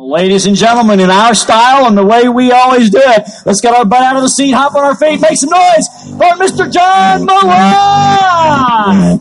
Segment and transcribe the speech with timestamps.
[0.00, 3.74] Ladies and gentlemen, in our style and the way we always do it, let's get
[3.74, 6.72] our butt out of the seat, hop on our feet, make some noise for Mr.
[6.72, 9.18] John Malott!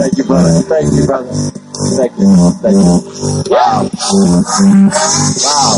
[0.00, 0.62] Thank you, brother.
[0.62, 1.28] Thank you, brother.
[1.98, 2.32] Thank you.
[2.62, 3.52] Thank you.
[3.52, 3.90] Wow.
[5.44, 5.76] Wow.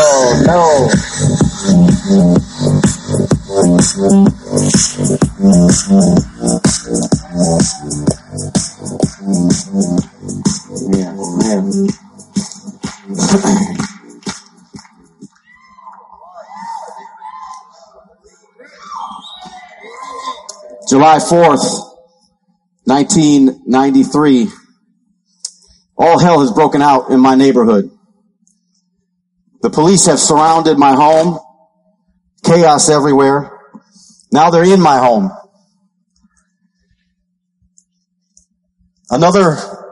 [0.00, 0.42] Oh,
[10.00, 10.07] no.
[20.88, 21.64] July 4th,
[22.84, 24.48] 1993.
[25.96, 27.90] All hell has broken out in my neighborhood.
[29.62, 31.38] The police have surrounded my home.
[32.44, 33.58] Chaos everywhere.
[34.30, 35.30] Now they're in my home.
[39.10, 39.87] Another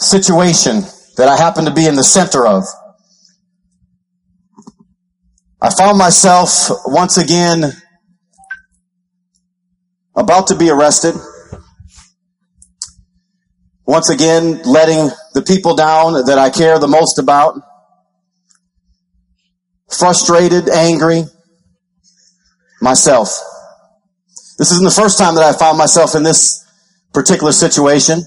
[0.00, 0.82] situation
[1.16, 2.64] that I happen to be in the center of.
[5.62, 7.72] I found myself once again
[10.16, 11.14] about to be arrested.
[13.84, 17.60] Once again, letting the people down that I care the most about.
[19.90, 21.24] Frustrated, angry,
[22.80, 23.38] myself.
[24.58, 26.64] This isn't the first time that I found myself in this
[27.12, 28.22] particular situation.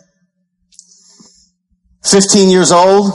[2.06, 3.12] 15 years old,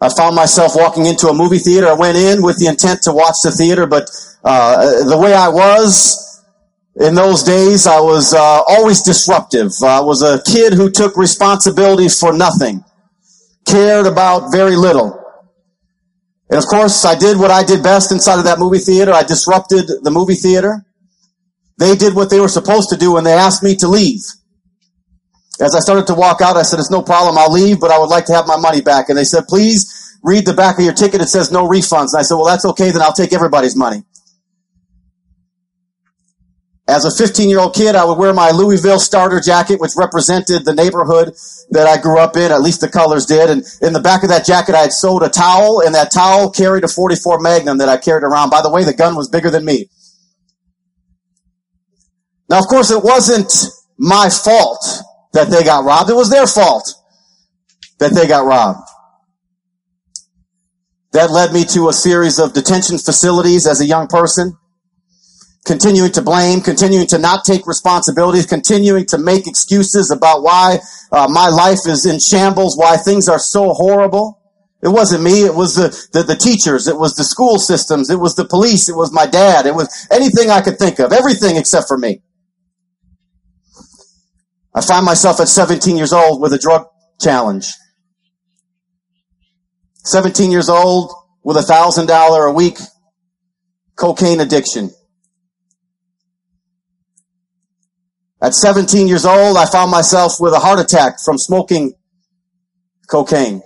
[0.00, 1.88] I found myself walking into a movie theater.
[1.88, 4.10] I went in with the intent to watch the theater, but
[4.44, 6.42] uh, the way I was
[6.96, 9.72] in those days, I was uh, always disruptive.
[9.82, 12.84] I was a kid who took responsibility for nothing,
[13.66, 15.20] cared about very little.
[16.50, 19.12] And of course, I did what I did best inside of that movie theater.
[19.12, 20.84] I disrupted the movie theater.
[21.78, 24.22] They did what they were supposed to do when they asked me to leave.
[25.60, 27.38] As I started to walk out, I said, it's no problem.
[27.38, 29.08] I'll leave, but I would like to have my money back.
[29.08, 31.20] And they said, please read the back of your ticket.
[31.20, 32.12] It says no refunds.
[32.12, 32.90] And I said, well, that's okay.
[32.90, 34.02] Then I'll take everybody's money.
[36.86, 40.64] As a 15 year old kid, I would wear my Louisville starter jacket, which represented
[40.64, 41.34] the neighborhood
[41.70, 42.52] that I grew up in.
[42.52, 43.48] At least the colors did.
[43.48, 46.50] And in the back of that jacket, I had sewed a towel and that towel
[46.50, 48.50] carried a 44 Magnum that I carried around.
[48.50, 49.88] By the way, the gun was bigger than me.
[52.50, 53.50] Now, of course, it wasn't
[53.96, 55.02] my fault
[55.34, 56.08] that they got robbed.
[56.08, 56.94] It was their fault
[57.98, 58.88] that they got robbed.
[61.12, 64.56] That led me to a series of detention facilities as a young person,
[65.64, 70.78] continuing to blame, continuing to not take responsibilities, continuing to make excuses about why
[71.12, 74.40] uh, my life is in shambles, why things are so horrible.
[74.82, 75.44] It wasn't me.
[75.44, 76.88] It was the, the, the, teachers.
[76.88, 78.10] It was the school systems.
[78.10, 78.88] It was the police.
[78.88, 79.64] It was my dad.
[79.64, 81.12] It was anything I could think of.
[81.12, 82.22] Everything except for me.
[84.74, 86.86] I find myself at 17 years old with a drug
[87.20, 87.72] challenge.
[90.04, 91.12] 17 years old
[91.42, 92.78] with a thousand dollar a week
[93.96, 94.90] cocaine addiction.
[98.42, 101.94] At 17 years old, I found myself with a heart attack from smoking
[103.08, 103.62] cocaine.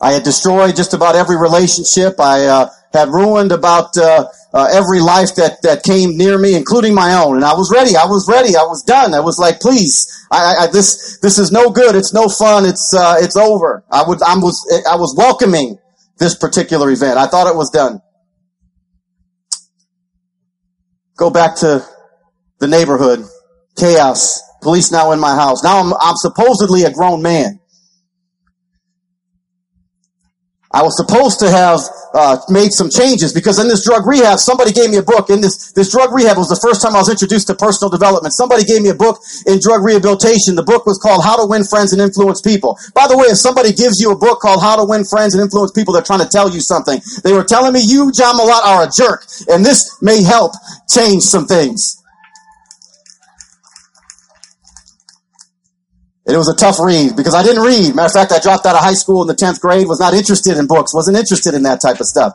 [0.00, 2.20] I had destroyed just about every relationship.
[2.20, 6.94] I uh, had ruined about uh, uh, every life that that came near me, including
[6.94, 7.36] my own.
[7.36, 7.96] And I was ready.
[7.96, 8.56] I was ready.
[8.56, 9.12] I was done.
[9.12, 11.96] I was like, please, I, I this this is no good.
[11.96, 12.64] It's no fun.
[12.64, 13.84] It's uh, it's over.
[13.90, 14.56] I would I was
[14.90, 15.78] I was welcoming
[16.18, 17.18] this particular event.
[17.18, 18.00] I thought it was done.
[21.16, 21.84] Go back to
[22.60, 23.24] the neighborhood,
[23.76, 25.62] chaos, police now in my house.
[25.62, 27.60] Now I'm I'm supposedly a grown man.
[30.74, 31.78] I was supposed to have
[32.14, 35.30] uh, made some changes because in this drug rehab, somebody gave me a book.
[35.30, 38.34] In this this drug rehab was the first time I was introduced to personal development.
[38.34, 40.58] Somebody gave me a book in drug rehabilitation.
[40.58, 42.74] The book was called How to Win Friends and Influence People.
[42.90, 45.42] By the way, if somebody gives you a book called How to Win Friends and
[45.42, 46.98] Influence People, they're trying to tell you something.
[47.22, 50.58] They were telling me you, John Malott, are a jerk, and this may help
[50.90, 52.03] change some things.
[56.26, 57.94] It was a tough read because I didn't read.
[57.94, 60.14] Matter of fact, I dropped out of high school in the 10th grade, was not
[60.14, 62.32] interested in books, wasn't interested in that type of stuff.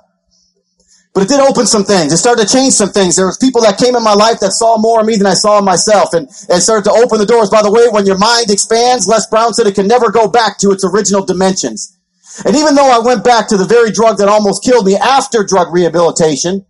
[1.14, 2.14] But it did open some things.
[2.14, 3.16] It started to change some things.
[3.16, 5.34] There was people that came in my life that saw more of me than I
[5.34, 7.50] saw myself and, and started to open the doors.
[7.50, 10.60] By the way, when your mind expands, Les Brown said it can never go back
[10.60, 11.98] to its original dimensions.
[12.46, 15.44] And even though I went back to the very drug that almost killed me after
[15.44, 16.64] drug rehabilitation,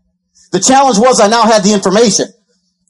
[0.54, 2.28] the challenge was I now had the information.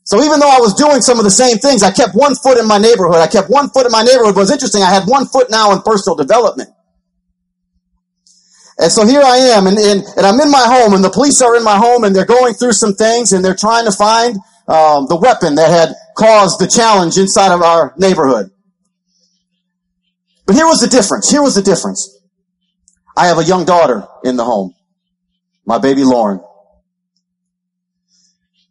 [0.10, 2.58] So even though I was doing some of the same things, I kept one foot
[2.58, 3.22] in my neighborhood.
[3.22, 4.34] I kept one foot in my neighborhood.
[4.34, 4.82] But it was interesting.
[4.82, 6.70] I had one foot now in personal development.
[8.80, 11.44] And so here I am and, and, and I'm in my home and the police
[11.44, 14.38] are in my home and they're going through some things and they're trying to find
[14.68, 18.50] um, the weapon that had caused the challenge inside of our neighborhood.
[20.48, 21.30] But here was the difference.
[21.30, 22.18] Here was the difference.
[23.16, 24.74] I have a young daughter in the home.
[25.66, 26.40] My baby Lauren.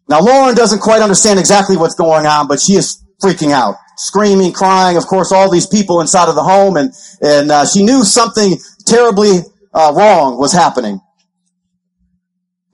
[0.09, 4.53] Now Lauren doesn't quite understand exactly what's going on, but she is freaking out, screaming,
[4.53, 4.97] crying.
[4.97, 8.57] Of course, all these people inside of the home, and and uh, she knew something
[8.87, 9.41] terribly
[9.75, 11.01] uh, wrong was happening.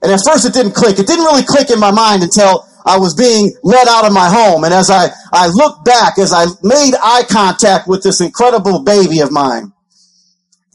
[0.01, 0.99] And at first, it didn't click.
[0.99, 4.29] It didn't really click in my mind until I was being led out of my
[4.29, 4.63] home.
[4.63, 9.19] And as I I looked back, as I made eye contact with this incredible baby
[9.19, 9.73] of mine,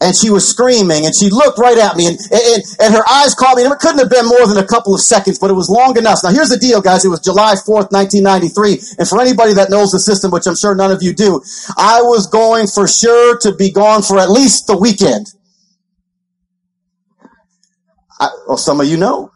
[0.00, 3.34] and she was screaming and she looked right at me and, and, and her eyes
[3.34, 5.54] caught me and it couldn't have been more than a couple of seconds, but it
[5.54, 6.20] was long enough.
[6.24, 7.04] Now here's the deal, guys.
[7.04, 8.98] It was July 4th, 1993.
[8.98, 11.42] And for anybody that knows the system, which I'm sure none of you do,
[11.76, 15.26] I was going for sure to be gone for at least the weekend.
[18.18, 19.32] I, well, some of you know.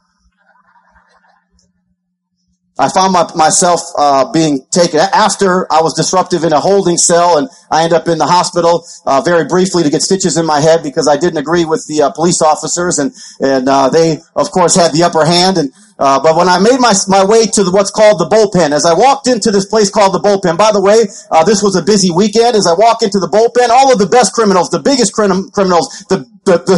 [2.77, 7.39] I found my, myself uh, being taken after I was disruptive in a holding cell,
[7.39, 10.59] and I end up in the hospital uh, very briefly to get stitches in my
[10.59, 14.51] head because I didn't agree with the uh, police officers, and and uh, they of
[14.51, 15.57] course had the upper hand.
[15.59, 18.75] And uh, but when I made my my way to the, what's called the bullpen,
[18.75, 20.59] as I walked into this place called the bullpen.
[20.59, 22.57] By the way, uh, this was a busy weekend.
[22.57, 26.03] As I walk into the bullpen, all of the best criminals, the biggest crim- criminals,
[26.11, 26.77] the the, the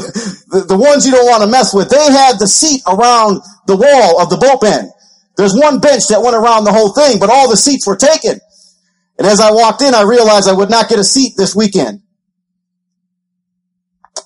[0.52, 3.76] the the ones you don't want to mess with, they had the seat around the
[3.80, 4.92] wall of the bullpen.
[5.36, 8.40] There's one bench that went around the whole thing, but all the seats were taken.
[9.18, 12.02] And as I walked in, I realized I would not get a seat this weekend.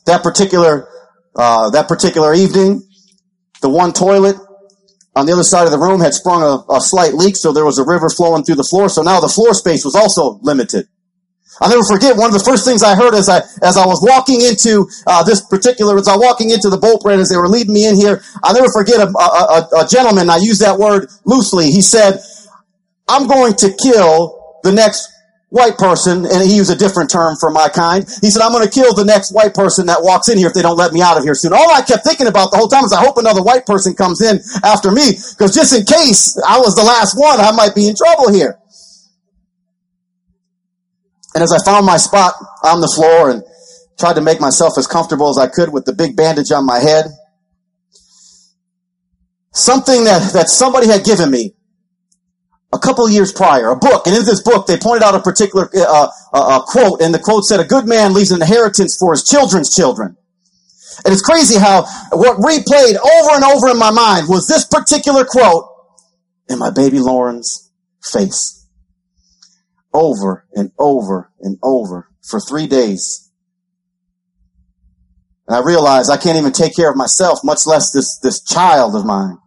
[0.06, 0.88] That particular,
[1.34, 2.82] uh, that particular evening,
[3.60, 4.36] the one toilet
[5.14, 7.64] on the other side of the room had sprung a, a slight leak, so there
[7.64, 10.88] was a river flowing through the floor, so now the floor space was also limited.
[11.60, 14.00] I'll never forget one of the first things I heard as I as I was
[14.00, 17.48] walking into uh, this particular as I was walking into the bullpen as they were
[17.48, 18.22] leading me in here.
[18.42, 20.30] I'll never forget a, a, a, gentleman.
[20.30, 21.70] I use that word loosely.
[21.70, 22.20] He said,
[23.08, 25.10] "I'm going to kill the next
[25.50, 28.08] white person," and he used a different term for my kind.
[28.22, 30.54] He said, "I'm going to kill the next white person that walks in here if
[30.54, 32.68] they don't let me out of here soon." All I kept thinking about the whole
[32.68, 36.38] time is, I hope another white person comes in after me because just in case
[36.46, 38.59] I was the last one, I might be in trouble here.
[41.34, 42.34] And as I found my spot
[42.64, 43.42] on the floor and
[43.98, 46.78] tried to make myself as comfortable as I could with the big bandage on my
[46.78, 47.06] head,
[49.52, 51.54] something that, that somebody had given me
[52.72, 54.06] a couple years prior, a book.
[54.06, 57.18] And in this book, they pointed out a particular uh, uh, uh, quote, and the
[57.18, 60.16] quote said, "A good man leaves an inheritance for his children's children."
[61.04, 65.24] And it's crazy how what replayed over and over in my mind was this particular
[65.24, 65.66] quote
[66.48, 67.70] in my baby Lauren's
[68.02, 68.59] face
[69.92, 73.30] over and over and over for three days.
[75.48, 78.94] And I realized I can't even take care of myself, much less this, this child
[78.94, 79.38] of mine.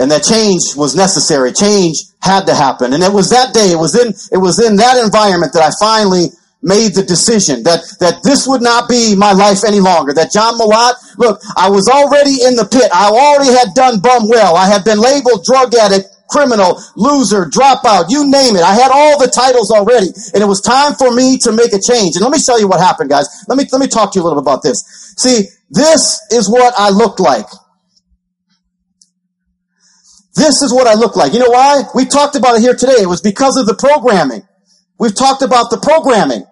[0.00, 1.52] And that change was necessary.
[1.52, 2.92] Change had to happen.
[2.92, 5.70] And it was that day, it was in, it was in that environment that I
[5.78, 6.26] finally
[6.60, 10.12] made the decision that, that this would not be my life any longer.
[10.12, 12.90] That John Malott, look, I was already in the pit.
[12.92, 14.56] I already had done bum well.
[14.56, 18.62] I had been labeled drug addict criminal, loser, dropout, you name it.
[18.62, 21.78] I had all the titles already and it was time for me to make a
[21.78, 22.16] change.
[22.16, 23.28] And let me tell you what happened, guys.
[23.48, 24.82] Let me, let me talk to you a little bit about this.
[25.16, 27.46] See, this is what I looked like.
[30.34, 31.32] This is what I look like.
[31.32, 31.82] You know why?
[31.94, 32.98] We talked about it here today.
[32.98, 34.42] It was because of the programming.
[34.98, 36.44] We've talked about the programming.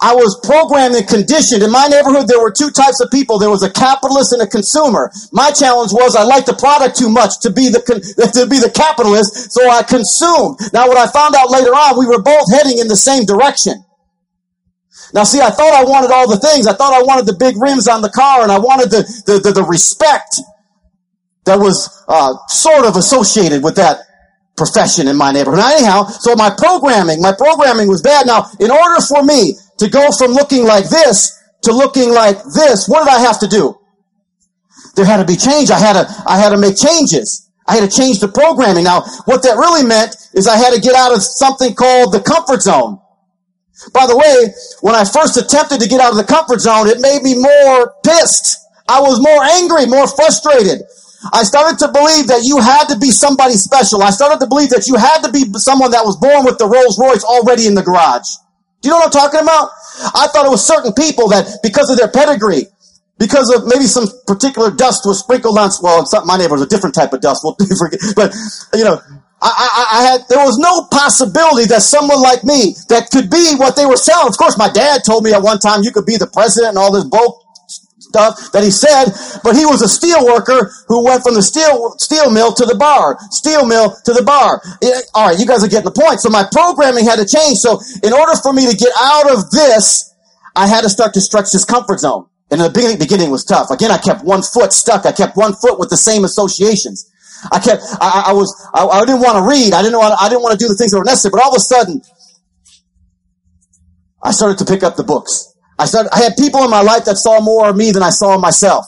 [0.00, 1.62] I was programmed and conditioned.
[1.62, 3.38] In my neighborhood, there were two types of people.
[3.38, 5.12] There was a capitalist and a consumer.
[5.30, 7.84] My challenge was I liked the product too much to be the,
[8.32, 10.56] to be the capitalist, so I consumed.
[10.72, 13.84] Now what I found out later on, we were both heading in the same direction.
[15.12, 16.66] Now see, I thought I wanted all the things.
[16.66, 19.38] I thought I wanted the big rims on the car and I wanted the, the,
[19.38, 20.40] the, the respect
[21.44, 23.98] that was, uh, sort of associated with that
[24.56, 25.60] profession in my neighborhood.
[25.60, 28.26] Now, anyhow, so my programming, my programming was bad.
[28.26, 32.88] Now, in order for me to go from looking like this to looking like this,
[32.88, 33.76] what did I have to do?
[34.94, 35.70] There had to be change.
[35.70, 37.48] I had to, I had to make changes.
[37.66, 38.84] I had to change the programming.
[38.84, 42.20] Now, what that really meant is I had to get out of something called the
[42.20, 43.00] comfort zone.
[43.94, 47.00] By the way, when I first attempted to get out of the comfort zone, it
[47.00, 48.60] made me more pissed.
[48.88, 50.82] I was more angry, more frustrated.
[51.32, 54.02] I started to believe that you had to be somebody special.
[54.02, 56.66] I started to believe that you had to be someone that was born with the
[56.66, 58.28] Rolls Royce already in the garage.
[58.82, 59.70] Do you know what I'm talking about?
[60.14, 62.66] I thought it was certain people that because of their pedigree,
[63.18, 66.66] because of maybe some particular dust was sprinkled on, well, it's my neighbor, was a
[66.66, 67.42] different type of dust.
[67.44, 68.32] We'll forget, but
[68.74, 69.00] you know,
[69.42, 73.56] I, I, I, had, there was no possibility that someone like me that could be
[73.56, 74.28] what they were selling.
[74.28, 76.78] Of course, my dad told me at one time you could be the president and
[76.78, 77.44] all this bull
[78.10, 79.14] stuff that he said,
[79.46, 82.74] but he was a steel worker who went from the steel, steel mill to the
[82.74, 84.60] bar, steel mill to the bar.
[84.82, 86.18] It, all right, you guys are getting the point.
[86.20, 87.62] So my programming had to change.
[87.62, 90.10] So in order for me to get out of this,
[90.58, 92.26] I had to start to stretch this comfort zone.
[92.50, 93.70] And in the beginning, beginning was tough.
[93.70, 95.06] Again, I kept one foot stuck.
[95.06, 97.06] I kept one foot with the same associations.
[97.52, 99.72] I kept, I, I was, I, I, didn't want to read.
[99.72, 101.30] I didn't want, I didn't want to do the things that were necessary.
[101.30, 102.02] But all of a sudden,
[104.22, 105.54] I started to pick up the books.
[105.80, 108.10] I started, I had people in my life that saw more of me than I
[108.10, 108.84] saw myself.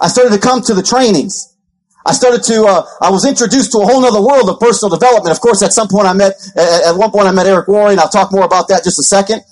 [0.00, 1.56] I started to come to the trainings.
[2.04, 5.30] I started to, uh, I was introduced to a whole other world of personal development.
[5.30, 7.96] Of course, at some point I met, at one point I met Eric Worre.
[7.96, 9.42] I'll talk more about that just a second.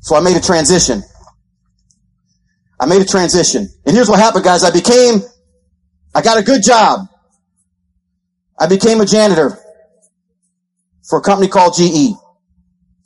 [0.00, 1.02] So I made a transition.
[2.80, 3.68] I made a transition.
[3.84, 4.64] And here's what happened, guys.
[4.64, 5.20] I became,
[6.14, 7.00] I got a good job.
[8.58, 9.58] I became a janitor
[11.06, 12.16] for a company called GE.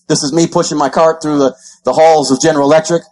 [0.09, 3.03] This is me pushing my cart through the, the halls of General Electric.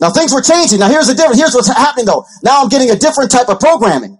[0.00, 0.80] Now things were changing.
[0.80, 1.38] Now here's the difference.
[1.38, 2.24] Here's what's happening though.
[2.42, 4.18] Now I'm getting a different type of programming.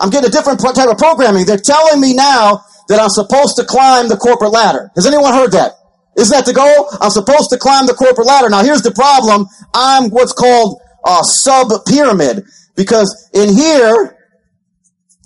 [0.00, 1.44] I'm getting a different type of programming.
[1.44, 4.90] They're telling me now that I'm supposed to climb the corporate ladder.
[4.94, 5.72] Has anyone heard that?
[6.16, 6.88] Isn't that the goal?
[7.00, 8.48] I'm supposed to climb the corporate ladder.
[8.48, 9.46] Now here's the problem.
[9.74, 12.44] I'm what's called a sub pyramid
[12.76, 14.17] because in here,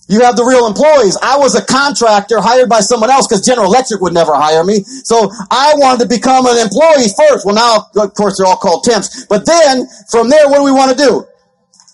[0.08, 1.16] you have the real employees.
[1.22, 4.82] I was a contractor hired by someone else because General Electric would never hire me.
[5.06, 7.46] So I wanted to become an employee first.
[7.46, 9.24] Well, now, of course, they're all called temps.
[9.26, 11.24] But then from there, what do we want to do?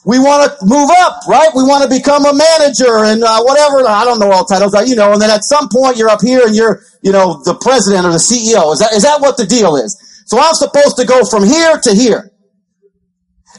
[0.09, 1.51] We want to move up, right?
[1.55, 3.85] We want to become a manager and uh, whatever.
[3.87, 5.13] I don't know all titles, you know.
[5.13, 8.13] And then at some point, you're up here and you're, you know, the president or
[8.13, 8.73] the CEO.
[8.73, 9.93] Is that is that what the deal is?
[10.25, 12.33] So I'm supposed to go from here to here.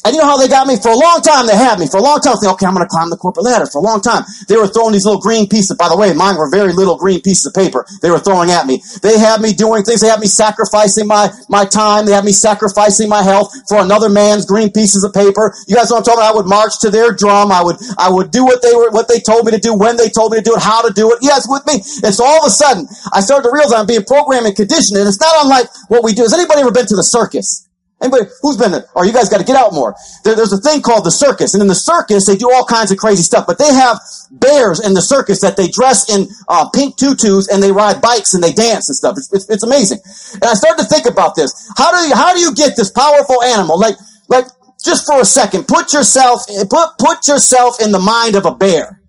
[0.05, 0.77] And you know how they got me?
[0.77, 1.87] For a long time, they had me.
[1.87, 3.65] For a long time, thinking, okay, I'm going to climb the corporate ladder.
[3.65, 5.75] For a long time, they were throwing these little green pieces.
[5.77, 7.85] By the way, mine were very little green pieces of paper.
[8.01, 8.81] They were throwing at me.
[9.01, 10.01] They had me doing things.
[10.01, 12.05] They had me sacrificing my, my time.
[12.05, 15.53] They had me sacrificing my health for another man's green pieces of paper.
[15.67, 16.33] You guys know what I'm talking about?
[16.33, 17.51] I would march to their drum.
[17.51, 19.97] I would, I would do what they were, what they told me to do, when
[19.97, 21.19] they told me to do it, how to do it.
[21.21, 21.83] Yes, with me.
[22.03, 24.97] And so all of a sudden, I started to realize I'm being programmed and conditioned.
[24.97, 26.23] And it's not unlike what we do.
[26.23, 27.68] Has anybody ever been to the circus?
[28.01, 28.85] Anybody who's been there?
[28.95, 29.93] Or you guys got to get out more.
[30.23, 32.91] There, there's a thing called the circus, and in the circus they do all kinds
[32.91, 33.45] of crazy stuff.
[33.45, 33.99] But they have
[34.31, 38.33] bears in the circus that they dress in uh, pink tutus and they ride bikes
[38.33, 39.17] and they dance and stuff.
[39.17, 39.99] It's, it's, it's amazing.
[40.35, 41.51] And I started to think about this.
[41.77, 43.77] How do you how do you get this powerful animal?
[43.77, 43.95] Like
[44.29, 44.45] like
[44.83, 49.01] just for a second, put yourself put put yourself in the mind of a bear.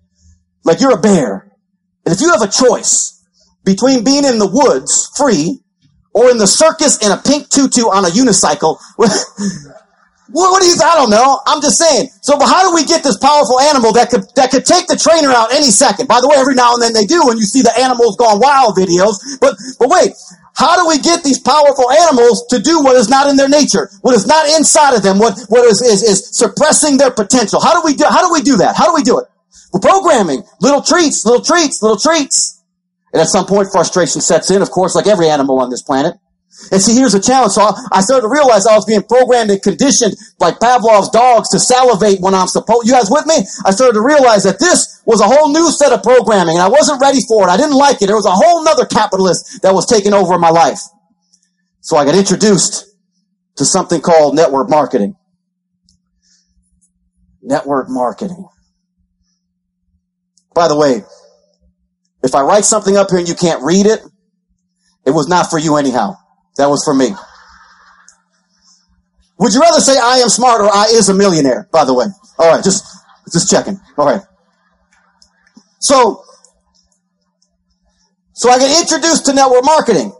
[0.65, 1.51] Like you're a bear,
[2.05, 3.23] and if you have a choice
[3.63, 5.61] between being in the woods free
[6.13, 8.79] or in the circus in a pink tutu on a unicycle.
[8.95, 11.39] what, what do you, I don't know.
[11.47, 12.09] I'm just saying.
[12.21, 14.99] So, but how do we get this powerful animal that could, that could take the
[14.99, 16.07] trainer out any second?
[16.07, 18.39] By the way, every now and then they do when you see the animals gone
[18.39, 19.19] wild videos.
[19.39, 20.11] But, but wait,
[20.55, 23.89] how do we get these powerful animals to do what is not in their nature?
[24.01, 25.17] What is not inside of them?
[25.17, 27.61] What, what is, is, is suppressing their potential?
[27.61, 28.75] How do we do, how do we do that?
[28.75, 29.25] How do we do it?
[29.81, 30.43] Programming.
[30.59, 32.60] Little treats, little treats, little treats.
[33.13, 36.15] And at some point, frustration sets in, of course, like every animal on this planet.
[36.71, 37.53] And see, here's a challenge.
[37.53, 41.59] So I started to realize I was being programmed and conditioned like Pavlov's dogs to
[41.59, 42.87] salivate when I'm supposed.
[42.87, 43.35] You guys with me?
[43.65, 46.67] I started to realize that this was a whole new set of programming and I
[46.67, 47.51] wasn't ready for it.
[47.51, 48.07] I didn't like it.
[48.07, 50.79] There was a whole nother capitalist that was taking over my life.
[51.79, 52.85] So I got introduced
[53.55, 55.15] to something called network marketing.
[57.41, 58.47] Network marketing.
[60.53, 61.03] By the way,
[62.23, 64.01] if I write something up here and you can't read it,
[65.05, 66.15] it was not for you anyhow.
[66.57, 67.09] That was for me.
[69.39, 72.05] Would you rather say I am smart or I is a millionaire, by the way?
[72.37, 72.85] All right, just,
[73.31, 73.79] just checking.
[73.97, 74.21] All right.
[75.79, 76.23] So,
[78.33, 80.13] so I get introduced to network marketing.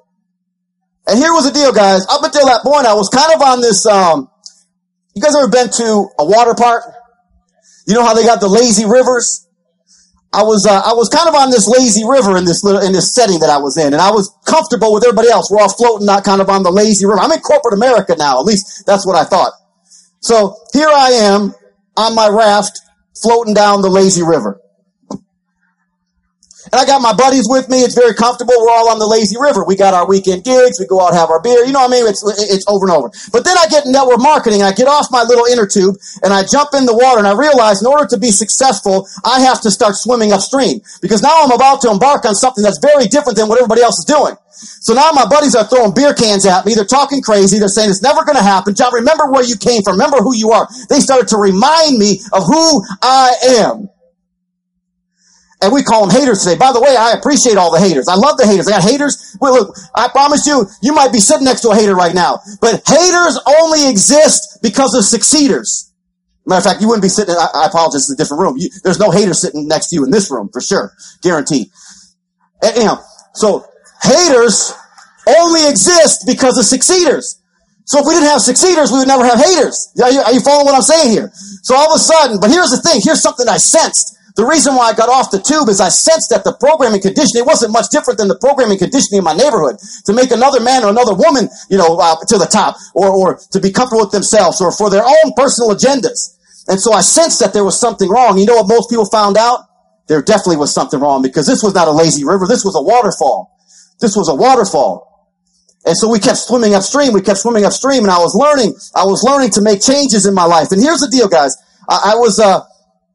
[1.08, 2.06] And here was the deal, guys.
[2.10, 4.30] Up until that point, I was kind of on this, um,
[5.14, 6.84] you guys ever been to a water park?
[7.86, 9.48] You know how they got the lazy rivers?
[10.34, 12.94] I was uh, I was kind of on this lazy river in this little in
[12.94, 15.52] this setting that I was in, and I was comfortable with everybody else.
[15.52, 17.20] We're all floating, not kind of on the lazy river.
[17.20, 18.40] I'm in corporate America now.
[18.40, 19.52] At least that's what I thought.
[20.22, 21.54] So here I am
[21.98, 22.80] on my raft,
[23.22, 24.62] floating down the lazy river.
[26.72, 27.84] And I got my buddies with me.
[27.84, 28.56] It's very comfortable.
[28.58, 29.66] We're all on the lazy river.
[29.68, 30.80] We got our weekend gigs.
[30.80, 31.66] We go out, have our beer.
[31.66, 32.08] You know what I mean?
[32.08, 33.12] It's, it's over and over.
[33.32, 34.64] But then I get network marketing.
[34.64, 37.36] I get off my little inner tube and I jump in the water and I
[37.36, 41.52] realize in order to be successful, I have to start swimming upstream because now I'm
[41.52, 44.40] about to embark on something that's very different than what everybody else is doing.
[44.80, 46.74] So now my buddies are throwing beer cans at me.
[46.74, 47.60] They're talking crazy.
[47.60, 48.76] They're saying it's never going to happen.
[48.76, 50.00] John, remember where you came from.
[50.00, 50.68] Remember who you are.
[50.88, 53.90] They started to remind me of who I am.
[55.62, 56.58] And we call them haters today.
[56.58, 58.08] By the way, I appreciate all the haters.
[58.08, 58.68] I love the haters.
[58.68, 59.38] I got haters.
[59.40, 62.40] Well, look, I promise you, you might be sitting next to a hater right now.
[62.60, 65.94] But haters only exist because of succeeders.
[66.48, 68.58] Matter of fact, you wouldn't be sitting, I, I apologize, it's a different room.
[68.58, 70.94] You, there's no hater sitting next to you in this room, for sure.
[71.22, 71.70] Guaranteed.
[73.34, 73.66] So
[74.02, 74.74] haters
[75.28, 77.40] only exist because of succeeders.
[77.86, 79.94] So if we didn't have succeeders, we would never have haters.
[80.02, 81.30] Are you, are you following what I'm saying here?
[81.62, 84.11] So all of a sudden, but here's the thing, here's something I sensed.
[84.36, 87.44] The reason why I got off the tube is I sensed that the programming conditioning
[87.44, 89.76] wasn't much different than the programming conditioning in my neighborhood
[90.08, 93.40] to make another man or another woman, you know, uh, to the top or, or
[93.52, 96.40] to be comfortable with themselves or for their own personal agendas.
[96.68, 98.38] And so I sensed that there was something wrong.
[98.38, 99.68] You know what most people found out?
[100.08, 102.48] There definitely was something wrong because this was not a lazy river.
[102.48, 103.58] This was a waterfall.
[104.00, 105.12] This was a waterfall.
[105.86, 107.14] And so we kept swimming upstream.
[107.14, 110.34] We kept swimming upstream and I was learning, I was learning to make changes in
[110.34, 110.72] my life.
[110.72, 111.56] And here's the deal, guys.
[111.90, 112.62] I, I was, uh,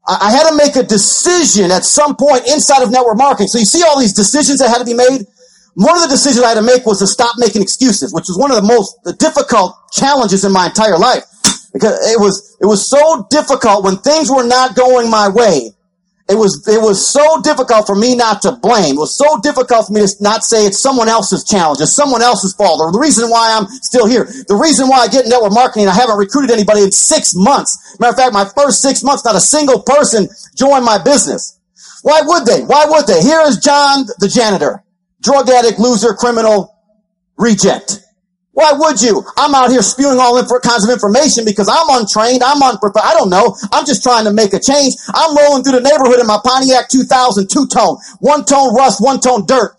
[0.07, 3.47] I had to make a decision at some point inside of network marketing.
[3.47, 5.27] So you see all these decisions that had to be made.
[5.75, 8.37] One of the decisions I had to make was to stop making excuses, which was
[8.37, 11.23] one of the most the difficult challenges in my entire life.
[11.73, 15.76] Because it was, it was so difficult when things were not going my way
[16.29, 18.95] it was, it was so difficult for me not to blame.
[18.95, 22.21] It was so difficult for me to not say it's someone else's challenge, it's someone
[22.21, 24.25] else's fault, or the reason why I'm still here.
[24.25, 27.95] The reason why I get network marketing, I haven't recruited anybody in six months.
[27.99, 31.59] Matter of fact, my first six months, not a single person joined my business.
[32.01, 32.61] Why would they?
[32.61, 33.21] Why would they?
[33.21, 34.83] Here is John, the janitor.
[35.21, 36.75] Drug addict, loser, criminal,
[37.37, 38.03] reject.
[38.57, 39.21] Why would you?
[39.37, 42.41] I'm out here spewing all inf- kinds of information because I'm untrained.
[42.41, 43.05] I'm unprepared.
[43.05, 43.53] I don't know.
[43.71, 44.97] I'm just trying to make a change.
[45.13, 49.77] I'm rolling through the neighborhood in my Pontiac 2000 two-tone, one-tone rust, one-tone dirt.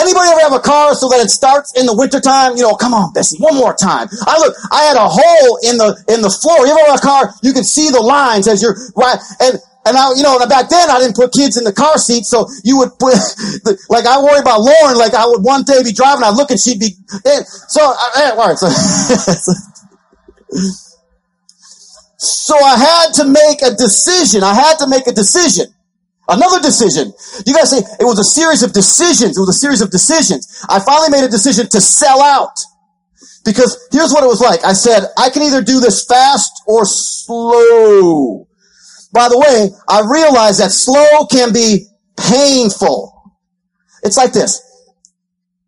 [0.00, 2.56] Anybody ever have a car so that it starts in the wintertime?
[2.56, 4.08] You know, come on, Bessie, one more time.
[4.24, 6.64] I look, I had a hole in the, in the floor.
[6.64, 7.28] You ever have a car?
[7.42, 9.20] You can see the lines as you're right.
[9.38, 12.24] And and I, you know, back then I didn't put kids in the car seat,
[12.24, 13.14] so you would put,
[13.88, 16.60] like I worry about Lauren, like I would one day be driving, I'd look and
[16.60, 16.94] she'd be,
[17.68, 18.68] so, uh, all right, so,
[22.16, 24.44] so I had to make a decision.
[24.44, 25.66] I had to make a decision.
[26.28, 27.12] Another decision.
[27.44, 29.36] You guys say it was a series of decisions.
[29.36, 30.64] It was a series of decisions.
[30.68, 32.56] I finally made a decision to sell out.
[33.44, 34.64] Because here's what it was like.
[34.64, 38.46] I said, I can either do this fast or slow.
[39.12, 43.32] By the way, I realize that slow can be painful.
[44.02, 44.60] It's like this.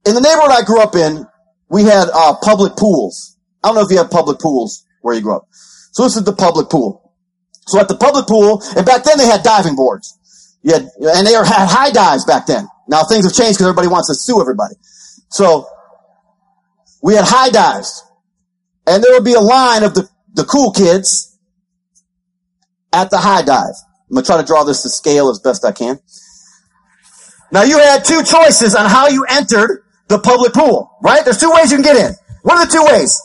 [0.07, 1.27] In the neighborhood I grew up in,
[1.69, 3.37] we had uh, public pools.
[3.63, 5.49] I don't know if you have public pools where you grew up.
[5.93, 7.13] So this is the public pool.
[7.67, 10.19] So at the public pool, and back then they had diving boards.
[10.63, 12.67] You had, and they had high dives back then.
[12.89, 14.75] Now things have changed because everybody wants to sue everybody.
[15.29, 15.67] So
[17.03, 18.03] we had high dives.
[18.87, 21.34] And there would be a line of the, the cool kids
[22.95, 23.75] at the high dive.
[24.09, 25.99] I'm going to try to draw this to scale as best I can.
[27.51, 31.25] Now you had two choices on how you entered the public pool, right?
[31.25, 32.15] There's two ways you can get in.
[32.43, 33.21] What are the two ways?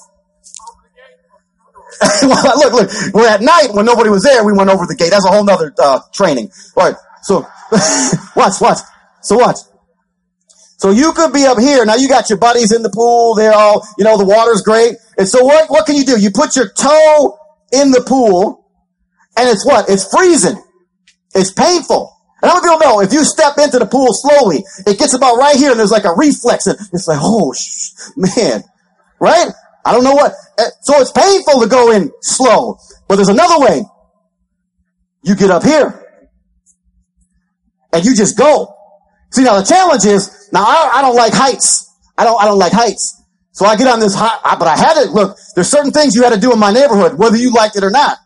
[2.21, 4.43] well, look, look, we're at night when nobody was there.
[4.45, 5.11] We went over the gate.
[5.11, 6.51] That's a whole nother, uh, training.
[6.77, 6.95] All right.
[7.23, 7.45] So,
[8.35, 8.79] watch, watch.
[9.21, 9.57] So watch.
[10.77, 11.83] So you could be up here.
[11.83, 13.35] Now you got your buddies in the pool.
[13.35, 14.95] They're all, you know, the water's great.
[15.17, 16.17] And so what, what can you do?
[16.17, 17.37] You put your toe
[17.73, 18.58] in the pool
[19.39, 19.89] and it's what?
[19.89, 20.61] It's freezing.
[21.33, 22.13] It's painful.
[22.41, 25.55] And many people know if you step into the pool slowly, it gets about right
[25.55, 28.63] here and there's like a reflex and it's like, oh, sh- man,
[29.19, 29.47] right?
[29.85, 30.33] I don't know what.
[30.57, 33.83] Eh, so it's painful to go in slow, but there's another way.
[35.23, 36.05] You get up here
[37.93, 38.75] and you just go.
[39.31, 41.95] See, now the challenge is, now I, I don't like heights.
[42.17, 43.23] I don't, I don't like heights.
[43.51, 46.23] So I get on this high, but I had to, look, there's certain things you
[46.23, 48.17] had to do in my neighborhood, whether you liked it or not.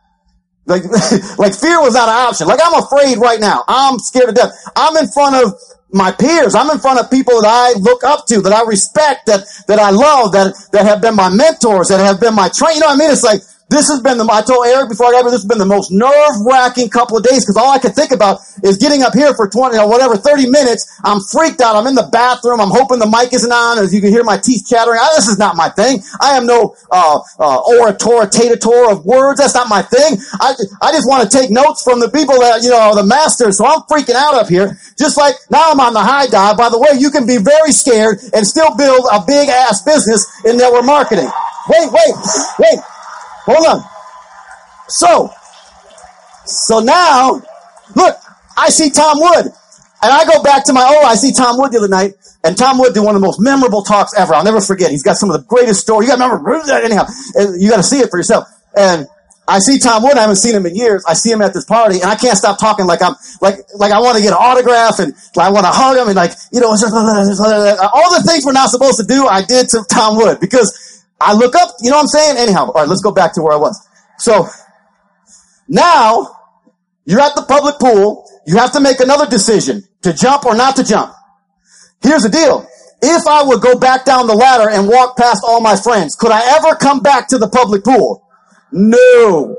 [0.65, 0.83] Like,
[1.37, 2.47] like fear was not an option.
[2.47, 3.63] Like I'm afraid right now.
[3.67, 4.51] I'm scared to death.
[4.75, 5.53] I'm in front of
[5.91, 6.55] my peers.
[6.55, 9.79] I'm in front of people that I look up to, that I respect, that, that
[9.79, 12.75] I love, that, that have been my mentors, that have been my train.
[12.75, 13.11] You know what I mean?
[13.11, 13.41] It's like,
[13.73, 15.65] this has been the, I told Eric before I got here, this has been the
[15.65, 19.13] most nerve wracking couple of days because all I could think about is getting up
[19.13, 20.85] here for 20 or whatever, 30 minutes.
[21.03, 21.75] I'm freaked out.
[21.75, 22.61] I'm in the bathroom.
[22.61, 24.99] I'm hoping the mic isn't on as you can hear my teeth chattering.
[24.99, 26.01] I, this is not my thing.
[26.21, 29.39] I am no, uh, uh, orator, of words.
[29.39, 30.19] That's not my thing.
[30.39, 33.05] I, I just want to take notes from the people that, you know, are the
[33.05, 33.57] masters.
[33.57, 34.77] So I'm freaking out up here.
[34.97, 36.57] Just like now I'm on the high dive.
[36.57, 40.25] By the way, you can be very scared and still build a big ass business
[40.45, 41.29] in network marketing.
[41.69, 42.15] Wait, wait,
[42.59, 42.79] wait.
[43.45, 43.83] Hold on.
[44.87, 45.31] So,
[46.45, 47.41] so now,
[47.95, 48.17] look,
[48.57, 49.45] I see Tom Wood.
[50.03, 52.13] And I go back to my, oh, I see Tom Wood the other night.
[52.43, 54.35] And Tom Wood did one of the most memorable talks ever.
[54.35, 54.91] I'll never forget.
[54.91, 56.09] He's got some of the greatest stories.
[56.09, 57.07] You got to remember, that anyhow,
[57.57, 58.47] you got to see it for yourself.
[58.75, 59.07] And
[59.47, 60.17] I see Tom Wood.
[60.17, 61.03] I haven't seen him in years.
[61.07, 63.91] I see him at this party and I can't stop talking like I'm, like, like
[63.91, 66.31] I want to get an autograph and like I want to hug him and like,
[66.51, 70.39] you know, all the things we're not supposed to do, I did to Tom Wood
[70.39, 70.92] because
[71.23, 72.37] I look up, you know what I'm saying?
[72.37, 73.87] Anyhow, all right, let's go back to where I was.
[74.17, 74.47] So
[75.67, 76.27] now
[77.05, 78.29] you're at the public pool.
[78.45, 81.13] You have to make another decision to jump or not to jump.
[82.01, 82.67] Here's the deal.
[83.01, 86.31] If I would go back down the ladder and walk past all my friends, could
[86.31, 88.27] I ever come back to the public pool?
[88.71, 89.57] No.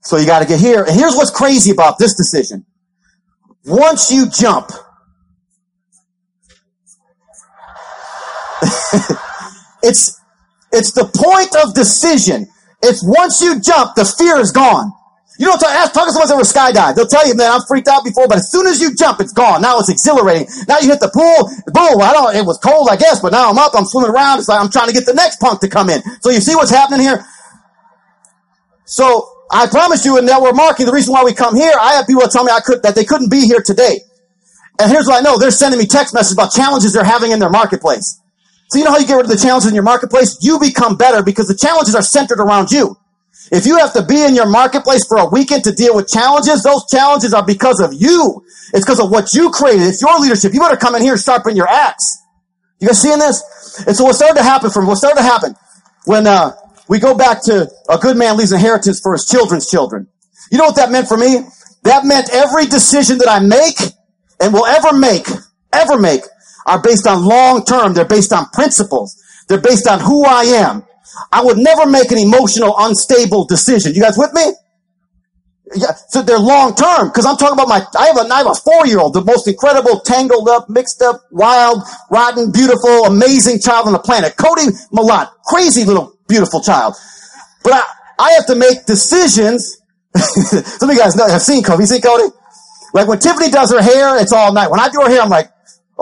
[0.00, 0.82] So you gotta get here.
[0.82, 2.66] And here's what's crazy about this decision.
[3.64, 4.70] Once you jump,
[9.82, 10.20] it's,
[10.72, 12.48] it's the point of decision.
[12.82, 14.92] It's once you jump, the fear is gone.
[15.38, 16.94] You know, talk, talk to someone who's ever skydived.
[16.94, 19.32] They'll tell you, man, I'm freaked out before, but as soon as you jump, it's
[19.32, 19.62] gone.
[19.62, 20.46] Now it's exhilarating.
[20.68, 22.00] Now you hit the pool, boom.
[22.02, 24.38] I don't, it was cold, I guess, but now I'm up, I'm swimming around.
[24.38, 26.02] It's like I'm trying to get the next punk to come in.
[26.20, 27.24] So you see what's happening here?
[28.84, 32.06] So I promise you in Network Marketing, the reason why we come here, I have
[32.06, 34.00] people tell me I could, that they couldn't be here today.
[34.78, 35.38] And here's what I know.
[35.38, 38.21] They're sending me text messages about challenges they're having in their marketplace.
[38.72, 40.38] So you know how you get rid of the challenges in your marketplace?
[40.40, 42.96] You become better because the challenges are centered around you.
[43.50, 46.62] If you have to be in your marketplace for a weekend to deal with challenges,
[46.62, 48.42] those challenges are because of you.
[48.72, 49.82] It's because of what you created.
[49.82, 50.54] It's your leadership.
[50.54, 52.22] You better come in here and sharpen your axe.
[52.80, 53.84] You guys seeing this?
[53.86, 55.54] And so what started to happen from what started to happen
[56.06, 56.52] when uh,
[56.88, 60.08] we go back to a good man leaves inheritance for his children's children.
[60.50, 61.40] You know what that meant for me?
[61.82, 63.76] That meant every decision that I make
[64.40, 65.26] and will ever make,
[65.74, 66.22] ever make,
[66.66, 67.94] are based on long term.
[67.94, 69.20] They're based on principles.
[69.48, 70.84] They're based on who I am.
[71.30, 73.94] I would never make an emotional, unstable decision.
[73.94, 74.52] You guys with me?
[75.74, 77.82] Yeah, so they're long term because I'm talking about my.
[77.98, 81.00] I have a I have a four year old, the most incredible, tangled up, mixed
[81.00, 84.36] up, wild, rotten, beautiful, amazing child on the planet.
[84.36, 86.94] Cody Malott, crazy little beautiful child.
[87.64, 87.82] But I,
[88.18, 89.78] I have to make decisions.
[90.16, 91.84] Some of you guys know have seen Cody.
[91.84, 92.34] You seen Cody?
[92.92, 94.70] Like when Tiffany does her hair, it's all night.
[94.70, 95.50] When I do her hair, I'm like,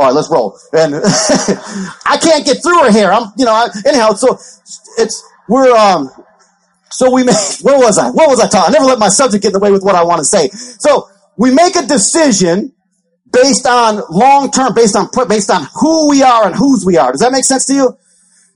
[0.01, 0.59] all right, let's roll.
[0.73, 0.95] And
[2.07, 3.13] I can't get through her hair.
[3.13, 4.39] I'm, you know, I, anyhow, so
[4.97, 6.11] it's, we're, um,
[6.91, 8.09] so we make, where was I?
[8.09, 8.75] What was I talking?
[8.75, 10.49] I never let my subject get in the way with what I want to say.
[10.49, 12.73] So we make a decision
[13.31, 17.13] based on long term, based on, based on who we are and whose we are.
[17.13, 17.99] Does that make sense to you?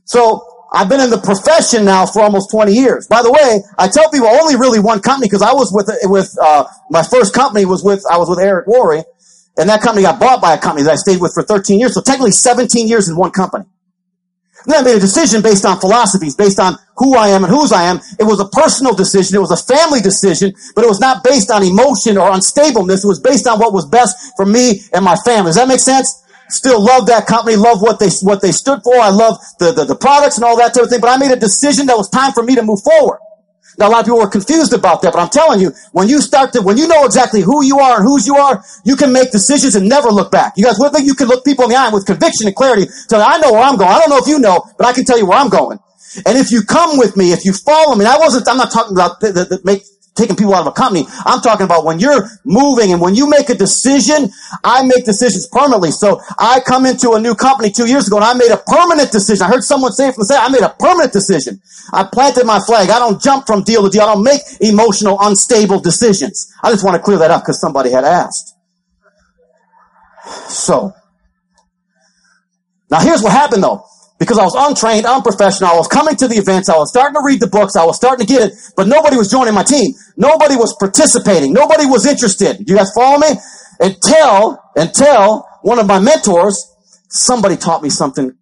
[0.07, 3.07] So I've been in the profession now for almost 20 years.
[3.07, 6.35] By the way, I tell people only really one company because I was with, with,
[6.43, 9.05] uh, my first company was with, I was with Eric Worre
[9.57, 11.95] and that company got bought by a company that I stayed with for 13 years.
[11.95, 13.65] So technically 17 years in one company.
[14.65, 17.53] And Then I made a decision based on philosophies, based on who I am and
[17.53, 18.01] whose I am.
[18.19, 19.37] It was a personal decision.
[19.37, 23.05] It was a family decision, but it was not based on emotion or unstableness.
[23.05, 25.51] It was based on what was best for me and my family.
[25.51, 26.23] Does that make sense?
[26.49, 28.97] Still love that company, love what they, what they stood for.
[28.97, 31.33] I love the, the, the products and all that type of thing, but I made
[31.33, 33.19] a decision that was time for me to move forward.
[33.79, 36.21] Now a lot of people were confused about that, but I'm telling you, when you
[36.21, 39.13] start to, when you know exactly who you are and whose you are, you can
[39.13, 40.55] make decisions and never look back.
[40.57, 41.05] You guys with me?
[41.05, 42.87] You can look people in the eye with conviction and clarity.
[43.09, 43.91] So I know where I'm going.
[43.91, 45.79] I don't know if you know, but I can tell you where I'm going.
[46.27, 48.97] And if you come with me, if you follow me, I wasn't, I'm not talking
[48.97, 49.83] about the, the, the make,
[50.17, 51.07] taking people out of a company.
[51.27, 54.31] I'm talking about when you're moving and when you make a decision,
[54.63, 55.91] I make decisions permanently.
[55.91, 59.11] So I come into a new company two years ago and I made a permanent
[59.11, 59.45] decision.
[59.45, 61.61] I heard someone say from the say, I made a permanent decision.
[61.93, 62.91] I planted my flag.
[62.91, 64.03] I don't jump from deal to deal.
[64.03, 66.53] I don't make emotional, unstable decisions.
[66.63, 68.55] I just want to clear that up because somebody had asked.
[70.49, 70.93] So,
[72.91, 73.85] now here's what happened though
[74.25, 75.71] because I was untrained, unprofessional.
[75.71, 76.69] I was coming to the events.
[76.69, 77.77] I was starting to read the books.
[77.77, 79.93] I was starting to get it, but nobody was joining my team.
[80.17, 81.53] Nobody was participating.
[81.53, 82.69] Nobody was interested.
[82.69, 83.29] You guys follow me?
[83.81, 86.73] Until, until one of my mentors,
[87.09, 88.37] somebody taught me something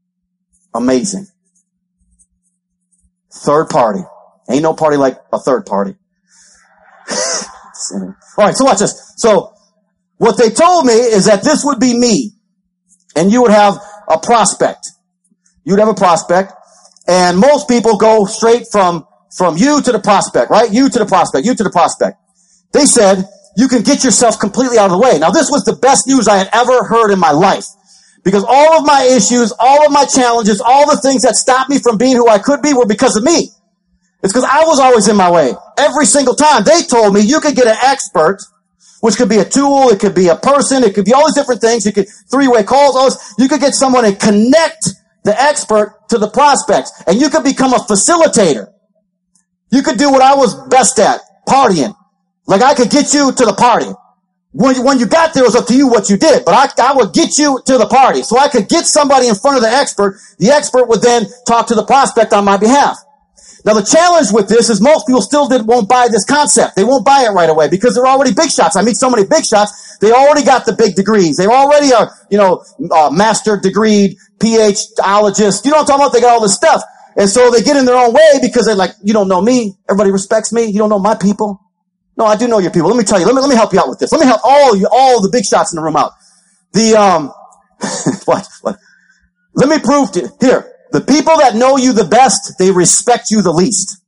[0.75, 1.27] amazing.
[3.33, 4.01] Third party.
[4.51, 5.97] Ain't no party like a third party.
[7.93, 9.15] All right, so watch this.
[9.17, 9.55] So
[10.19, 12.33] what they told me is that this would be me
[13.17, 14.91] and you would have a prospect
[15.65, 16.53] you'd have a prospect,
[17.07, 20.73] and most people go straight from, from you to the prospect, right?
[20.73, 22.19] You to the prospect, you to the prospect.
[22.73, 23.25] They said,
[23.57, 25.19] you can get yourself completely out of the way.
[25.19, 27.67] Now this was the best news I had ever heard in my life.
[28.25, 31.79] Because all of my issues, all of my challenges, all the things that stopped me
[31.81, 33.51] from being who I could be were because of me.
[34.23, 35.53] It's because I was always in my way.
[35.77, 38.39] Every single time they told me you could get an expert,
[39.01, 41.35] which could be a tool, it could be a person, it could be all these
[41.35, 41.85] different things.
[41.85, 43.35] You could three-way calls, all this.
[43.37, 44.91] You could get someone and connect
[45.25, 46.93] the expert to the prospects.
[47.07, 48.73] And you could become a facilitator.
[49.71, 51.95] You could do what I was best at, partying.
[52.47, 53.91] Like I could get you to the party.
[54.53, 56.53] When you, when you got there, it was up to you what you did, but
[56.53, 58.23] I, I would get you to the party.
[58.23, 60.19] So I could get somebody in front of the expert.
[60.39, 62.99] The expert would then talk to the prospect on my behalf.
[63.65, 66.75] Now the challenge with this is most people still did, won't buy this concept.
[66.75, 68.75] They won't buy it right away because they're already big shots.
[68.75, 69.99] I meet so many big shots.
[69.99, 71.37] They already got the big degrees.
[71.37, 75.65] They already are, you know, uh, master degreed, PhDologist.
[75.65, 76.13] You know what I'm talking about?
[76.13, 76.83] They got all this stuff.
[77.17, 79.77] And so they get in their own way because they're like, you don't know me.
[79.89, 80.65] Everybody respects me.
[80.65, 81.61] You don't know my people.
[82.17, 82.89] No, I do know your people.
[82.89, 83.27] Let me tell you.
[83.27, 84.11] Let me, let me help you out with this.
[84.11, 86.13] Let me help all you, all the big shots in the room out.
[86.73, 87.33] The, um,
[88.25, 88.77] what, what?
[89.55, 90.29] Let me prove to you.
[90.41, 90.72] Here.
[90.93, 93.99] The people that know you the best, they respect you the least.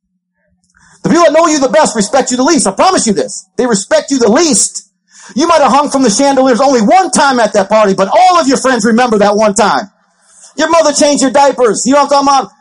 [1.02, 2.66] The people that know you the best respect you the least.
[2.66, 3.48] I promise you this.
[3.56, 4.92] They respect you the least.
[5.34, 8.38] You might have hung from the chandeliers only one time at that party, but all
[8.38, 9.90] of your friends remember that one time.
[10.56, 11.82] Your mother changed your diapers.
[11.86, 12.52] You know what I'm talking about?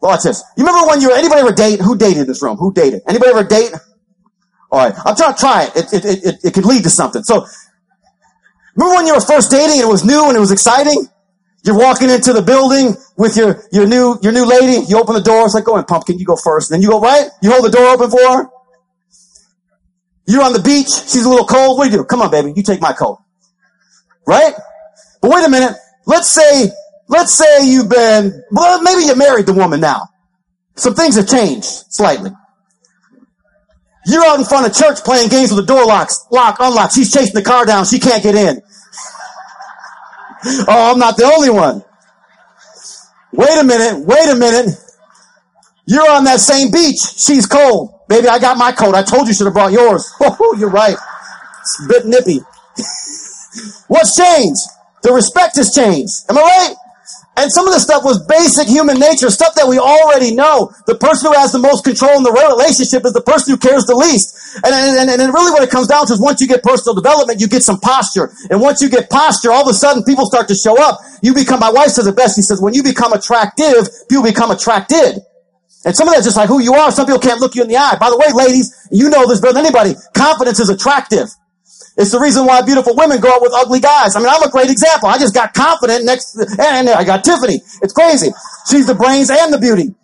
[0.00, 0.42] Watch this.
[0.56, 1.80] You remember when you were, anybody ever date?
[1.80, 2.56] Who dated in this room?
[2.56, 3.02] Who dated?
[3.08, 3.72] Anybody ever date?
[4.70, 4.94] Alright.
[5.04, 5.76] I'm trying to try it.
[5.76, 7.22] It, it, it, it, it could lead to something.
[7.22, 7.46] So,
[8.76, 11.08] remember when you were first dating and it was new and it was exciting?
[11.64, 14.86] You're walking into the building with your, your new, your new lady.
[14.86, 15.44] You open the door.
[15.44, 16.18] It's like, go in, pumpkin.
[16.18, 16.70] You go first.
[16.70, 17.28] Then you go right.
[17.42, 18.48] You hold the door open for her.
[20.26, 20.88] You're on the beach.
[20.88, 21.78] She's a little cold.
[21.78, 22.04] What do you do?
[22.04, 22.52] Come on, baby.
[22.54, 23.18] You take my coat.
[24.26, 24.54] Right?
[25.20, 25.74] But wait a minute.
[26.06, 26.70] Let's say,
[27.08, 30.08] let's say you've been, well, maybe you married the woman now.
[30.76, 32.30] Some things have changed slightly.
[34.06, 36.92] You're out in front of church playing games with the door locks, lock, unlock.
[36.92, 37.84] She's chasing the car down.
[37.84, 38.62] She can't get in.
[40.68, 41.84] Oh, I'm not the only one.
[43.32, 44.04] Wait a minute.
[44.06, 44.74] Wait a minute.
[45.86, 46.98] You're on that same beach.
[47.16, 48.00] She's cold.
[48.08, 48.94] Baby, I got my coat.
[48.94, 50.10] I told you should have brought yours.
[50.20, 50.96] Oh, you're right.
[51.60, 52.38] It's a bit nippy.
[53.88, 54.60] What's changed?
[55.02, 56.12] The respect has changed.
[56.28, 56.74] Am I right?
[57.38, 60.74] And some of the stuff was basic human nature, stuff that we already know.
[60.90, 63.86] The person who has the most control in the relationship is the person who cares
[63.86, 64.34] the least.
[64.66, 66.98] And, and, and, and really what it comes down to is once you get personal
[66.98, 68.34] development, you get some posture.
[68.50, 70.98] And once you get posture, all of a sudden people start to show up.
[71.22, 72.34] You become, my wife says it best.
[72.34, 75.22] She says, when you become attractive, people become attracted.
[75.86, 76.90] And some of that's just like who you are.
[76.90, 77.96] Some people can't look you in the eye.
[78.02, 79.94] By the way, ladies, you know this better than anybody.
[80.10, 81.30] Confidence is attractive.
[81.96, 84.14] It's the reason why beautiful women go out with ugly guys.
[84.14, 85.08] I mean, I'm a great example.
[85.08, 87.60] I just got confident next, to, and I got Tiffany.
[87.82, 88.30] It's crazy.
[88.70, 89.94] She's the brains and the beauty.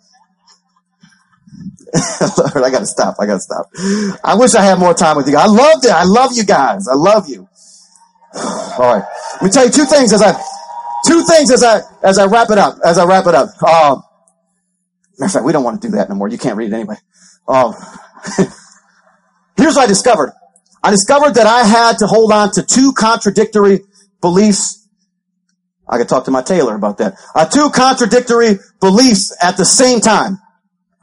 [2.37, 3.15] Lord, I gotta stop.
[3.19, 3.69] I gotta stop.
[4.23, 5.37] I wish I had more time with you.
[5.37, 5.91] I loved it.
[5.91, 6.87] I love you guys.
[6.87, 7.47] I love you.
[8.35, 9.03] All right.
[9.35, 10.33] Let me tell you two things as I,
[11.07, 13.49] two things as I, as I wrap it up, as I wrap it up.
[13.63, 14.03] Um,
[15.17, 16.27] matter of fact, we don't want to do that no more.
[16.27, 16.97] You can't read it anyway.
[17.47, 17.73] Um,
[19.55, 20.33] here's what I discovered.
[20.85, 23.79] I discovered that I had to hold on to two contradictory
[24.21, 24.87] beliefs.
[25.89, 27.15] I could talk to my tailor about that.
[27.33, 30.37] Uh, two contradictory beliefs at the same time.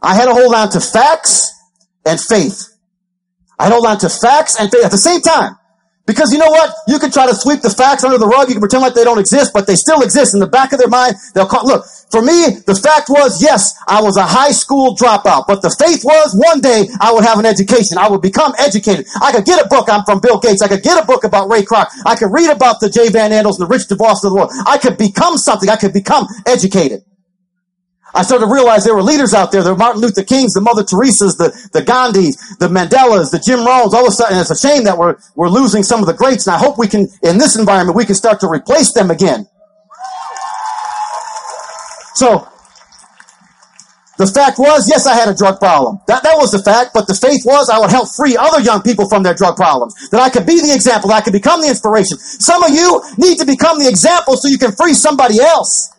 [0.00, 1.50] I had to hold on to facts
[2.06, 2.62] and faith.
[3.58, 5.56] I hold on to facts and faith at the same time.
[6.04, 6.74] Because you know what?
[6.88, 8.48] You can try to sweep the facts under the rug.
[8.48, 10.80] You can pretend like they don't exist, but they still exist in the back of
[10.80, 11.14] their mind.
[11.34, 15.46] They'll call, look, for me, the fact was, yes, I was a high school dropout,
[15.46, 17.98] but the faith was one day I would have an education.
[17.98, 19.06] I would become educated.
[19.22, 19.88] I could get a book.
[19.88, 20.60] I'm from Bill Gates.
[20.60, 21.86] I could get a book about Ray Kroc.
[22.04, 23.08] I could read about the J.
[23.08, 24.50] Van Andels and the Rich DeVos of the world.
[24.66, 25.70] I could become something.
[25.70, 27.04] I could become educated.
[28.14, 29.64] I started to realize there were leaders out there.
[29.64, 33.92] Were Martin Luther Kings, the Mother Teresa's, the, the Gandhis, the Mandelas, the Jim Rohns.
[33.92, 36.46] All of a sudden, it's a shame that we're, we're losing some of the greats.
[36.46, 39.48] And I hope we can, in this environment, we can start to replace them again.
[42.14, 42.46] So,
[44.18, 45.98] the fact was, yes, I had a drug problem.
[46.06, 48.82] That, that was the fact, but the faith was I would help free other young
[48.82, 49.96] people from their drug problems.
[50.10, 52.18] That I could be the example, I could become the inspiration.
[52.18, 55.90] Some of you need to become the example so you can free somebody else.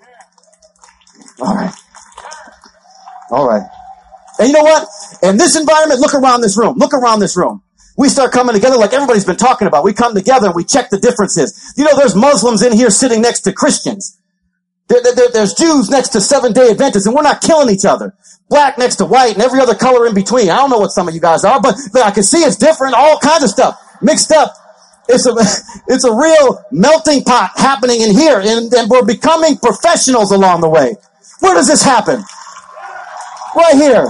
[1.42, 1.73] All right.
[3.34, 3.68] All right.
[4.38, 4.88] And you know what?
[5.24, 6.78] In this environment, look around this room.
[6.78, 7.64] Look around this room.
[7.98, 9.84] We start coming together like everybody's been talking about.
[9.84, 11.74] We come together and we check the differences.
[11.78, 14.20] You know, there's Muslims in here sitting next to Christians.
[14.88, 18.16] There, there, there's Jews next to seven day Adventists and we're not killing each other.
[18.50, 20.50] Black next to white and every other color in between.
[20.50, 22.56] I don't know what some of you guys are, but, but I can see it's
[22.56, 22.94] different.
[22.96, 24.54] All kinds of stuff mixed up.
[25.08, 25.34] It's a,
[25.88, 30.70] it's a real melting pot happening in here and, and we're becoming professionals along the
[30.70, 30.96] way.
[31.40, 32.24] Where does this happen?
[33.56, 34.08] Right here.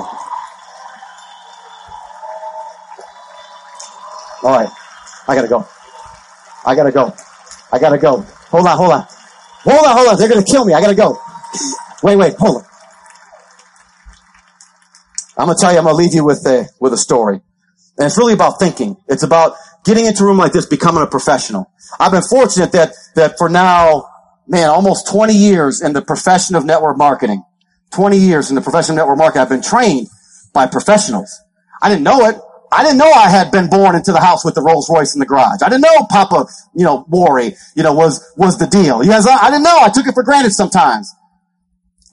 [4.44, 4.70] All right.
[5.28, 5.68] I gotta go.
[6.66, 7.14] I gotta go.
[7.72, 8.22] I gotta go.
[8.52, 9.06] Hold on, hold on.
[9.64, 10.18] Hold on, hold on.
[10.18, 10.74] They're gonna kill me.
[10.74, 11.18] I gotta go.
[12.04, 12.64] Wait, wait, hold on.
[15.38, 17.42] I'm gonna tell you, I'm gonna leave you with a, with a story.
[17.98, 18.98] And it's really about thinking.
[19.08, 21.72] It's about getting into a room like this, becoming a professional.
[22.00, 24.10] I've been fortunate that, that for now,
[24.48, 27.44] man, almost 20 years in the profession of network marketing.
[27.94, 30.08] 20 years in the professional network market, I've been trained
[30.54, 31.42] by professionals.
[31.82, 32.36] I didn't know it.
[32.72, 35.20] I didn't know I had been born into the house with the Rolls Royce in
[35.20, 35.62] the garage.
[35.62, 39.04] I didn't know Papa, you know, Worre, you know, was, was the deal.
[39.04, 39.78] Yes, I, I didn't know.
[39.80, 41.14] I took it for granted sometimes.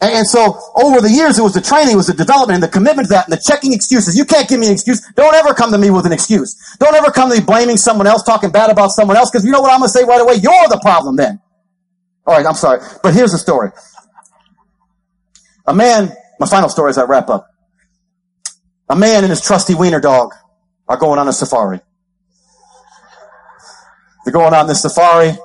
[0.03, 2.62] And, and so over the years, it was the training, it was the development and
[2.62, 4.16] the commitment to that and the checking excuses.
[4.16, 5.01] You can't give me an excuse.
[5.14, 6.57] Don't ever come to me with an excuse.
[6.79, 9.53] Don't ever come to me blaming someone else, talking bad about someone else, because you
[9.53, 10.35] know what I'm going to say right away?
[10.35, 11.40] You're the problem then.
[12.27, 12.81] All right, I'm sorry.
[13.03, 13.71] But here's the story.
[15.71, 17.47] A man, my final story as I wrap up.
[18.89, 20.35] A man and his trusty wiener dog
[20.89, 21.79] are going on a safari.
[24.25, 25.39] They're going on this safari.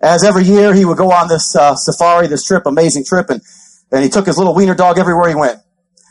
[0.00, 3.42] As every year, he would go on this uh, safari, this trip, amazing trip, and,
[3.92, 5.60] and he took his little wiener dog everywhere he went.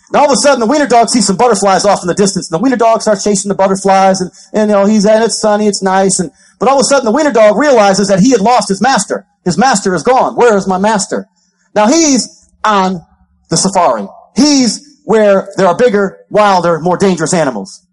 [0.09, 2.51] And all of a sudden, the wiener dog sees some butterflies off in the distance,
[2.51, 5.41] and the wiener dog starts chasing the butterflies, and, and you know, he's, and it's
[5.41, 8.29] sunny, it's nice, and, but all of a sudden, the wiener dog realizes that he
[8.29, 9.25] had lost his master.
[9.43, 10.35] His master is gone.
[10.35, 11.27] Where is my master?
[11.73, 13.03] Now he's on
[13.49, 14.07] the safari.
[14.35, 17.85] He's where there are bigger, wilder, more dangerous animals.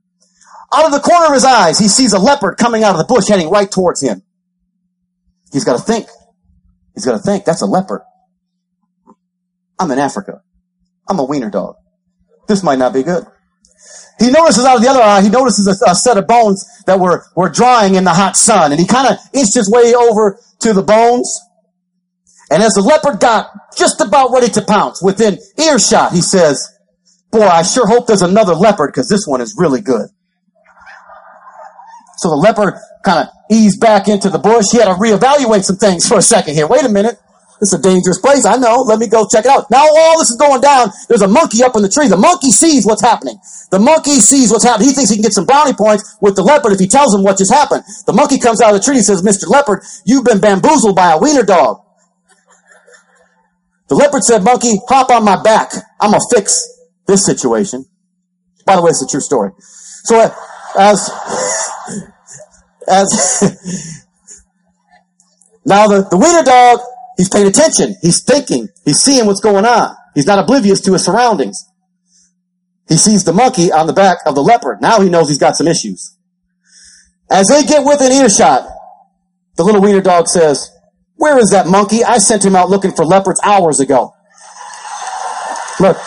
[0.74, 3.12] Out of the corner of his eyes, he sees a leopard coming out of the
[3.12, 4.22] bush heading right towards him.
[5.52, 6.06] He's got to think.
[6.94, 7.44] He's got to think.
[7.44, 8.00] That's a leopard.
[9.78, 10.42] I'm in Africa.
[11.08, 11.76] I'm a wiener dog.
[12.48, 13.24] This might not be good.
[14.18, 17.00] He notices out of the other eye, he notices a, a set of bones that
[17.00, 18.70] were, were drying in the hot sun.
[18.70, 21.40] And he kind of inched his way over to the bones.
[22.52, 26.60] And as the leopard got just about ready to pounce, within earshot, he says,
[27.30, 30.10] boy, I sure hope there's another leopard because this one is really good.
[32.18, 34.66] So the leopard kind of eased back into the bush.
[34.70, 36.68] He had to reevaluate some things for a second here.
[36.68, 37.16] Wait a minute.
[37.58, 38.44] This is a dangerous place.
[38.44, 38.82] I know.
[38.82, 39.70] Let me go check it out.
[39.70, 40.90] Now all this is going down.
[41.08, 42.08] There's a monkey up in the tree.
[42.08, 43.38] The monkey sees what's happening.
[43.70, 44.88] The monkey sees what's happening.
[44.88, 47.22] He thinks he can get some brownie points with the leopard if he tells him
[47.24, 47.84] what just happened.
[48.04, 49.48] The monkey comes out of the tree and says, Mr.
[49.48, 51.80] Leopard, you've been bamboozled by a wiener dog.
[53.92, 55.70] The leopard said, monkey, hop on my back.
[56.00, 56.66] I'm going to fix
[57.06, 57.84] this situation.
[58.64, 59.50] By the way, it's a true story.
[59.58, 60.34] So uh,
[60.78, 61.10] as,
[62.88, 64.06] as,
[65.66, 66.80] now the, the wiener dog
[67.16, 67.96] He's paying attention.
[68.02, 68.68] He's thinking.
[68.84, 69.94] He's seeing what's going on.
[70.14, 71.68] He's not oblivious to his surroundings.
[72.88, 74.80] He sees the monkey on the back of the leopard.
[74.80, 76.16] Now he knows he's got some issues.
[77.30, 78.66] As they get within earshot,
[79.56, 80.70] the little wiener dog says,
[81.16, 82.04] where is that monkey?
[82.04, 84.14] I sent him out looking for leopards hours ago.
[85.80, 85.98] Look.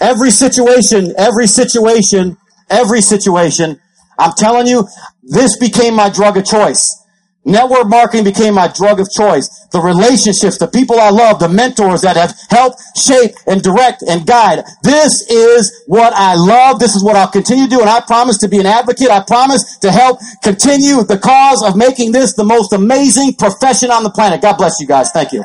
[0.00, 2.36] Every situation, every situation,
[2.68, 3.80] every situation,
[4.18, 4.86] I'm telling you,
[5.22, 7.05] this became my drug of choice.
[7.46, 9.48] Network marketing became my drug of choice.
[9.70, 14.26] The relationships, the people I love, the mentors that have helped shape and direct and
[14.26, 14.64] guide.
[14.82, 16.80] This is what I love.
[16.80, 17.80] This is what I'll continue to do.
[17.80, 19.10] And I promise to be an advocate.
[19.10, 24.02] I promise to help continue the cause of making this the most amazing profession on
[24.02, 24.42] the planet.
[24.42, 25.10] God bless you guys.
[25.12, 25.44] Thank you.